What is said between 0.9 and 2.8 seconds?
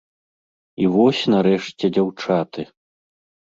вось нарэшце дзяўчаты!